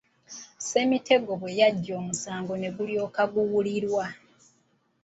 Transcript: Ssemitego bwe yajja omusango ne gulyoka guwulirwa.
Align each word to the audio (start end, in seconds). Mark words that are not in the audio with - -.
Ssemitego 0.59 1.31
bwe 1.41 1.51
yajja 1.59 1.93
omusango 2.01 2.53
ne 2.57 2.69
gulyoka 2.75 3.21
guwulirwa. 3.33 4.05